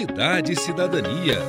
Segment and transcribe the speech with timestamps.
[0.00, 1.40] Cidade e Cidadania.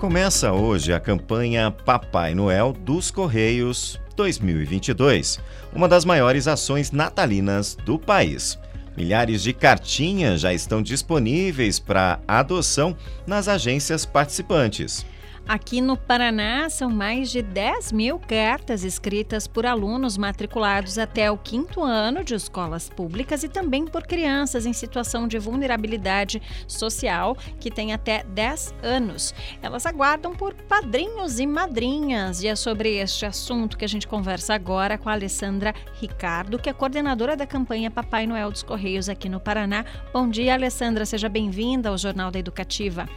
[0.00, 5.38] Começa hoje a campanha Papai Noel dos Correios 2022,
[5.72, 8.58] uma das maiores ações natalinas do país.
[8.96, 15.06] Milhares de cartinhas já estão disponíveis para adoção nas agências participantes.
[15.46, 21.36] Aqui no Paraná, são mais de 10 mil cartas escritas por alunos matriculados até o
[21.36, 27.72] quinto ano de escolas públicas e também por crianças em situação de vulnerabilidade social que
[27.72, 29.34] têm até 10 anos.
[29.60, 32.42] Elas aguardam por padrinhos e madrinhas.
[32.42, 36.70] E é sobre este assunto que a gente conversa agora com a Alessandra Ricardo, que
[36.70, 39.84] é coordenadora da campanha Papai Noel dos Correios aqui no Paraná.
[40.12, 41.04] Bom dia, Alessandra.
[41.04, 43.08] Seja bem-vinda ao Jornal da Educativa.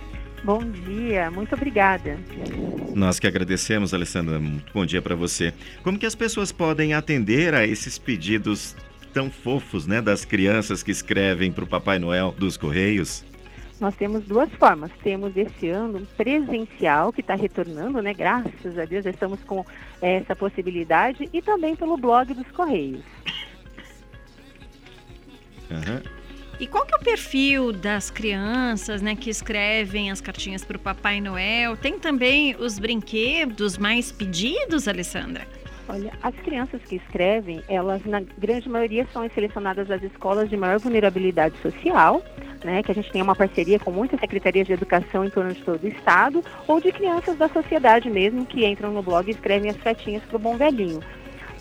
[0.45, 2.19] Bom dia, muito obrigada.
[2.93, 4.39] Nós que agradecemos, Alessandra.
[4.39, 5.51] Muito bom dia para você.
[5.81, 8.75] Como que as pessoas podem atender a esses pedidos
[9.11, 13.25] tão fofos, né, das crianças que escrevem para o Papai Noel dos Correios?
[13.81, 14.91] Nós temos duas formas.
[15.03, 18.13] Temos esse ano presencial que está retornando, né?
[18.13, 19.65] Graças a Deus, já estamos com
[19.99, 23.03] essa possibilidade e também pelo blog dos Correios.
[25.71, 26.14] Uhum.
[26.57, 30.79] E qual que é o perfil das crianças, né, que escrevem as cartinhas para o
[30.79, 31.75] Papai Noel?
[31.75, 35.45] Tem também os brinquedos mais pedidos, Alessandra?
[35.89, 40.79] Olha, as crianças que escrevem, elas na grande maioria são selecionadas das escolas de maior
[40.79, 42.23] vulnerabilidade social,
[42.63, 45.61] né, que a gente tem uma parceria com muitas secretarias de educação em torno de
[45.61, 49.69] todo o estado, ou de crianças da sociedade mesmo que entram no blog e escrevem
[49.69, 51.01] as cartinhas para o bom velhinho.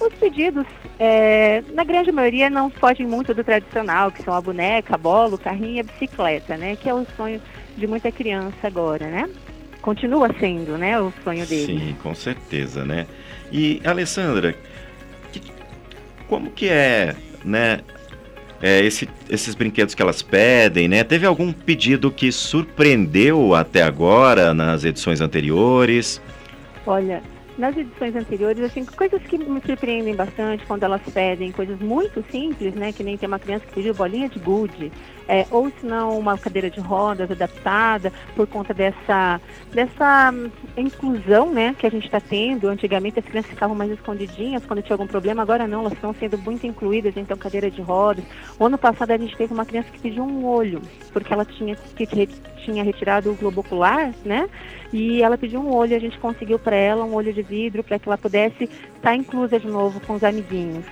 [0.00, 0.66] Os pedidos,
[0.98, 5.34] é, na grande maioria, não fogem muito do tradicional, que são a boneca, a bola,
[5.34, 6.76] o carrinho e a bicicleta, né?
[6.76, 7.40] Que é o sonho
[7.76, 9.28] de muita criança agora, né?
[9.80, 11.78] Continua sendo, né, o sonho dele.
[11.78, 13.06] Sim, com certeza, né?
[13.52, 14.54] E, Alessandra,
[15.30, 15.42] que,
[16.26, 17.80] como que é, né,
[18.62, 21.04] é, esse, esses brinquedos que elas pedem, né?
[21.04, 26.20] Teve algum pedido que surpreendeu até agora nas edições anteriores?
[26.86, 27.22] Olha,
[27.56, 32.74] nas edições anteriores, assim, coisas que me surpreendem bastante quando elas pedem coisas muito simples,
[32.74, 32.92] né?
[32.92, 34.92] Que nem tem uma criança que pediu bolinha de gude,
[35.28, 39.40] é, ou se não uma cadeira de rodas adaptada por conta dessa,
[39.72, 41.74] dessa hum, inclusão, né?
[41.78, 42.68] Que a gente está tendo.
[42.68, 46.38] Antigamente as crianças ficavam mais escondidinhas quando tinha algum problema, agora não, elas estão sendo
[46.38, 48.24] muito incluídas, então cadeira de rodas.
[48.58, 50.80] O ano passado a gente teve uma criança que pediu um olho,
[51.12, 52.06] porque ela tinha que
[52.64, 54.48] tinha retirado o globo ocular, né?
[54.92, 57.98] E ela pediu um olho, a gente conseguiu para ela um olho de vidro para
[57.98, 60.84] que ela pudesse estar tá inclusa de novo com os amiguinhos.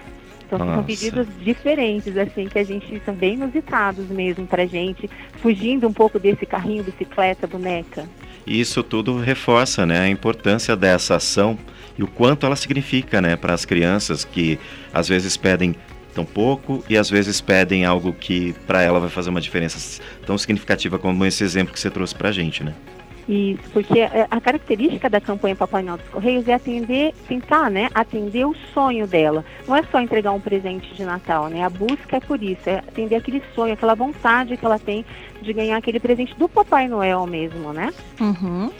[0.53, 0.75] Então Nossa.
[0.75, 5.09] são pedidos diferentes, assim, que a gente são bem inusitados mesmo pra gente,
[5.41, 8.07] fugindo um pouco desse carrinho, bicicleta, boneca.
[8.47, 11.57] E isso tudo reforça né, a importância dessa ação
[11.97, 14.59] e o quanto ela significa né, para as crianças que
[14.93, 15.75] às vezes pedem
[16.15, 20.37] tão pouco e às vezes pedem algo que para ela vai fazer uma diferença tão
[20.37, 22.75] significativa como esse exemplo que você trouxe para a gente, né?
[23.29, 27.89] Isso, porque é, a característica da campanha Papai Noel dos Correios é atender, tentar, né,
[27.95, 29.45] atender o sonho dela.
[29.67, 31.65] Não é só entregar um presente de Natal, né?
[31.65, 35.05] A busca é por isso, é atender aquele sonho, aquela vontade que ela tem
[35.41, 37.93] de ganhar aquele presente do Papai Noel mesmo, né?
[38.21, 38.71] Uhum.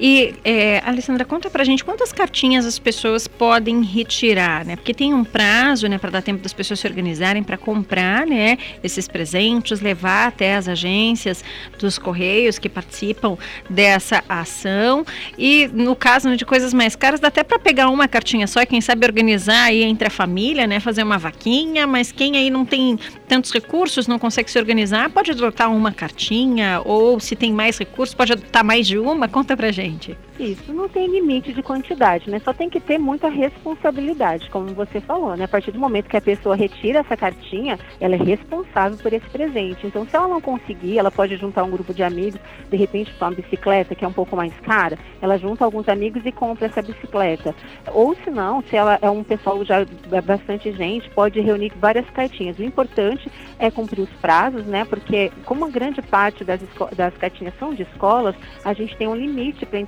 [0.00, 4.76] E, é, Alessandra, conta pra gente quantas cartinhas as pessoas podem retirar, né?
[4.76, 8.56] Porque tem um prazo, né, para dar tempo das pessoas se organizarem para comprar, né,
[8.82, 11.44] esses presentes, levar até as agências
[11.78, 13.36] dos Correios que participam
[13.68, 15.04] dessa ação.
[15.36, 18.62] E no caso né, de coisas mais caras, dá até para pegar uma cartinha só
[18.62, 22.48] e quem sabe organizar aí entre a família, né, fazer uma vaquinha, mas quem aí
[22.50, 26.82] não tem tantos recursos, não consegue se organizar, pode adotar uma cartinha cartinha?
[26.84, 29.28] Ou se tem mais recursos, pode adotar mais de uma?
[29.28, 29.89] Conta pra gente.
[29.90, 30.16] gente.
[30.40, 32.38] Isso, não tem limite de quantidade, né?
[32.38, 35.44] Só tem que ter muita responsabilidade, como você falou, né?
[35.44, 39.28] A partir do momento que a pessoa retira essa cartinha, ela é responsável por esse
[39.28, 39.86] presente.
[39.86, 42.40] Então, se ela não conseguir, ela pode juntar um grupo de amigos,
[42.70, 46.32] de repente uma bicicleta que é um pouco mais cara, ela junta alguns amigos e
[46.32, 47.54] compra essa bicicleta.
[47.92, 52.08] Ou se não, se ela é um pessoal já é bastante gente, pode reunir várias
[52.10, 52.58] cartinhas.
[52.58, 54.86] O importante é cumprir os prazos, né?
[54.86, 56.62] Porque como grande parte das,
[56.96, 58.34] das cartinhas são de escolas,
[58.64, 59.78] a gente tem um limite para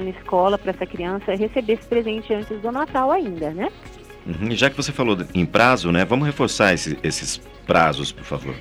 [0.00, 3.68] na escola para essa criança receber esse presente antes do Natal ainda, né?
[4.26, 4.50] Uhum.
[4.50, 6.04] Já que você falou em prazo, né?
[6.04, 8.54] Vamos reforçar esse, esses prazos, por favor.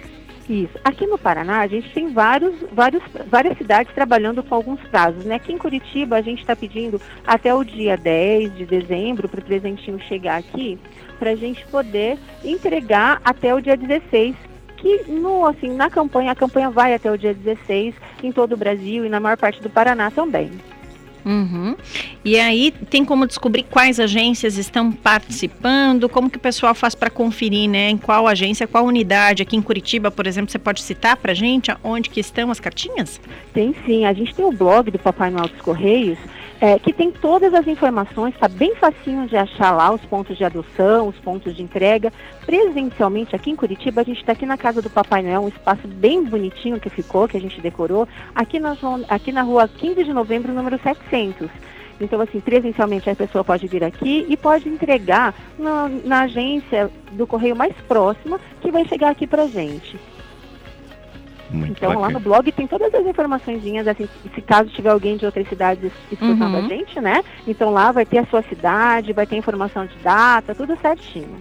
[0.47, 0.77] Isso.
[0.83, 5.25] Aqui no Paraná, a gente tem vários, vários, várias cidades trabalhando com alguns prazos.
[5.25, 5.35] Né?
[5.35, 9.43] Aqui em Curitiba, a gente está pedindo até o dia 10 de dezembro para o
[9.43, 10.77] presentinho chegar aqui,
[11.17, 14.35] para a gente poder entregar até o dia 16,
[14.77, 18.57] que no, assim, na campanha, a campanha vai até o dia 16 em todo o
[18.57, 20.51] Brasil e na maior parte do Paraná também.
[21.25, 21.75] Uhum.
[22.23, 27.09] E aí tem como descobrir quais agências estão participando, como que o pessoal faz para
[27.09, 27.89] conferir, né?
[27.89, 31.75] Em qual agência, qual unidade aqui em Curitiba, por exemplo, você pode citar para gente
[31.83, 33.19] onde que estão as cartinhas?
[33.53, 36.19] Tem sim, a gente tem o blog do Papai Noel dos Correios,
[36.59, 40.43] é, que tem todas as informações, está bem facinho de achar lá os pontos de
[40.43, 42.11] adoção, os pontos de entrega.
[42.45, 45.87] Presencialmente, aqui em Curitiba, a gente está aqui na casa do Papai Noel, um espaço
[45.87, 48.75] bem bonitinho que ficou, que a gente decorou, aqui na,
[49.09, 51.49] aqui na rua 15 de novembro, número 700.
[51.99, 57.25] Então, assim, presencialmente a pessoa pode vir aqui e pode entregar na, na agência do
[57.25, 59.97] correio mais próxima, que vai chegar aqui para gente.
[61.49, 62.07] Muito então bacana.
[62.07, 65.91] lá no blog tem todas as informações, assim, se caso tiver alguém de outras cidades
[66.11, 66.65] escutando uhum.
[66.65, 67.23] a gente, né?
[67.47, 71.37] Então lá vai ter a sua cidade, vai ter informação de data, tudo certinho.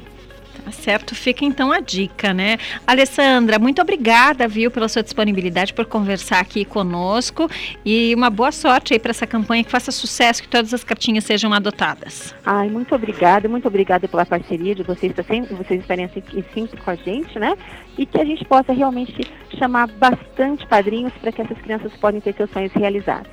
[0.64, 2.56] Tá certo, fica então a dica, né?
[2.86, 7.50] Alessandra, muito obrigada, viu, pela sua disponibilidade, por conversar aqui conosco
[7.84, 11.24] e uma boa sorte aí para essa campanha, que faça sucesso, que todas as cartinhas
[11.24, 12.34] sejam adotadas.
[12.46, 16.90] Ai, muito obrigada, muito obrigada pela parceria de vocês, tá sempre, vocês estarem sempre com
[16.90, 17.58] a gente, né?
[17.98, 22.34] E que a gente possa realmente chamar bastante padrinhos para que essas crianças possam ter
[22.34, 23.30] seus sonhos realizados.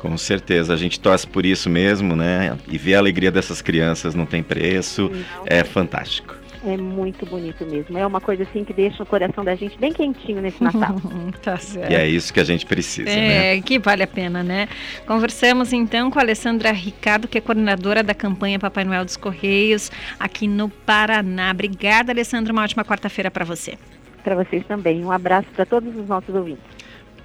[0.00, 2.56] Com certeza, a gente torce por isso mesmo, né?
[2.66, 5.44] E ver a alegria dessas crianças não tem preço, não.
[5.44, 6.39] é fantástico.
[6.64, 7.96] É muito bonito mesmo.
[7.96, 10.96] É uma coisa assim que deixa o coração da gente bem quentinho nesse Natal.
[11.42, 11.90] tá certo.
[11.90, 13.62] E é isso que a gente precisa, é, né?
[13.62, 14.68] que vale a pena, né?
[15.06, 19.90] Conversamos então com a Alessandra Ricardo, que é coordenadora da campanha Papai Noel dos Correios
[20.18, 21.50] aqui no Paraná.
[21.50, 22.52] Obrigada, Alessandra.
[22.52, 23.78] Uma ótima quarta-feira para você.
[24.22, 25.02] Para vocês também.
[25.02, 26.79] Um abraço para todos os nossos ouvintes.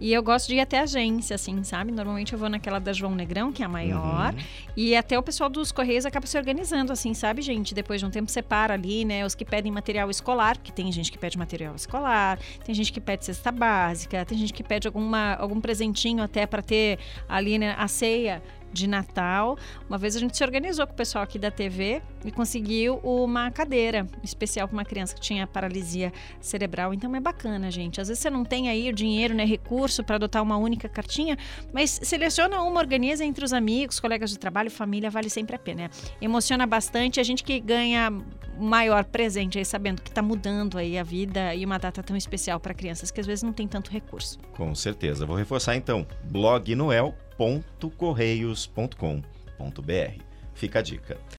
[0.00, 1.90] E eu gosto de ir até a agência, assim, sabe?
[1.90, 4.40] Normalmente eu vou naquela da João Negrão, que é a maior, uhum.
[4.76, 7.74] e até o pessoal dos Correios acaba se organizando, assim, sabe, gente?
[7.74, 9.26] Depois de um tempo separa ali, né?
[9.26, 13.00] Os que pedem material escolar, porque tem gente que pede material escolar, tem gente que
[13.00, 17.71] pede cesta básica, tem gente que pede alguma, algum presentinho até para ter ali, né?
[17.76, 18.42] A ceia
[18.72, 19.58] de Natal.
[19.88, 23.50] Uma vez a gente se organizou com o pessoal aqui da TV e conseguiu uma
[23.50, 26.94] cadeira especial para uma criança que tinha paralisia cerebral.
[26.94, 28.00] Então é bacana, gente.
[28.00, 31.36] Às vezes você não tem aí o dinheiro, né, recurso para adotar uma única cartinha,
[31.72, 35.82] mas seleciona uma, organiza entre os amigos, colegas de trabalho, família, vale sempre a pena.
[35.82, 35.90] Né?
[36.20, 38.12] Emociona bastante a gente que ganha
[38.58, 42.60] maior presente aí, sabendo que está mudando aí a vida e uma data tão especial
[42.60, 44.38] para crianças que às vezes não tem tanto recurso.
[44.56, 45.26] Com certeza.
[45.26, 46.06] Vou reforçar então.
[46.24, 50.22] Blog Noel www.correios.com.br.
[50.54, 51.18] Fica a dica.